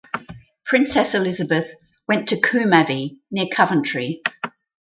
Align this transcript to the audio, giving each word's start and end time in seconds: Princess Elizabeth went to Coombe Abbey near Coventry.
Princess 0.65 1.13
Elizabeth 1.13 1.75
went 2.07 2.29
to 2.29 2.39
Coombe 2.41 2.73
Abbey 2.73 3.19
near 3.29 3.45
Coventry. 3.53 4.23